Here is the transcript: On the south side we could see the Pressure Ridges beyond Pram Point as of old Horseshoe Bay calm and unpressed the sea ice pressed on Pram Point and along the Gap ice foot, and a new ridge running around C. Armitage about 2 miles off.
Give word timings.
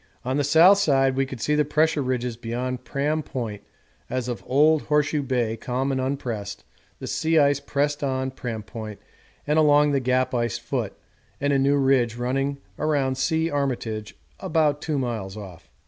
On 0.25 0.37
the 0.37 0.43
south 0.43 0.79
side 0.79 1.15
we 1.15 1.27
could 1.27 1.39
see 1.39 1.53
the 1.53 1.63
Pressure 1.63 2.01
Ridges 2.01 2.35
beyond 2.35 2.83
Pram 2.83 3.21
Point 3.21 3.61
as 4.09 4.27
of 4.27 4.43
old 4.47 4.81
Horseshoe 4.85 5.21
Bay 5.21 5.55
calm 5.55 5.91
and 5.91 6.01
unpressed 6.01 6.63
the 6.97 7.05
sea 7.05 7.37
ice 7.37 7.59
pressed 7.59 8.03
on 8.03 8.31
Pram 8.31 8.63
Point 8.63 8.99
and 9.45 9.59
along 9.59 9.91
the 9.91 9.99
Gap 9.99 10.33
ice 10.33 10.57
foot, 10.57 10.93
and 11.39 11.53
a 11.53 11.59
new 11.59 11.77
ridge 11.77 12.15
running 12.15 12.57
around 12.79 13.15
C. 13.19 13.51
Armitage 13.51 14.17
about 14.39 14.81
2 14.81 14.97
miles 14.97 15.37
off. 15.37 15.69